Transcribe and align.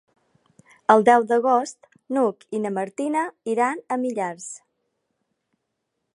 El 0.93 1.03
deu 1.09 1.25
d'agost 1.31 1.91
n'Hug 2.17 2.47
i 2.59 2.63
na 2.65 2.73
Martina 2.79 3.27
iran 3.57 3.85
a 3.97 4.01
Millars. 4.07 4.51